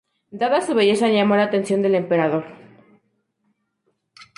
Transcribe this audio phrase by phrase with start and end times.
[0.31, 2.45] Dada su belleza, llamó la atención del emperador.